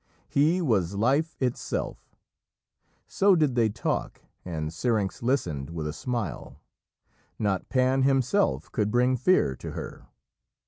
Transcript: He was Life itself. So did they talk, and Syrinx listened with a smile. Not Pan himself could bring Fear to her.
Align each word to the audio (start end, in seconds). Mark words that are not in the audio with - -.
He 0.27 0.63
was 0.63 0.95
Life 0.95 1.39
itself. 1.43 2.15
So 3.05 3.35
did 3.35 3.53
they 3.53 3.69
talk, 3.69 4.23
and 4.43 4.73
Syrinx 4.73 5.21
listened 5.21 5.69
with 5.69 5.85
a 5.85 5.93
smile. 5.93 6.59
Not 7.37 7.69
Pan 7.69 8.01
himself 8.01 8.71
could 8.71 8.89
bring 8.89 9.15
Fear 9.15 9.55
to 9.57 9.73
her. 9.73 10.07